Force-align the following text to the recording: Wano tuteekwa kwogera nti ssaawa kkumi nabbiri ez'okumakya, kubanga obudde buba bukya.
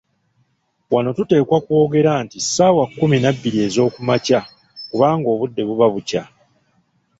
Wano 0.93 1.09
tuteekwa 1.17 1.57
kwogera 1.65 2.11
nti 2.23 2.37
ssaawa 2.43 2.83
kkumi 2.89 3.17
nabbiri 3.23 3.57
ez'okumakya, 3.67 4.39
kubanga 4.89 5.27
obudde 5.33 5.61
buba 5.67 5.87
bukya. 5.93 6.23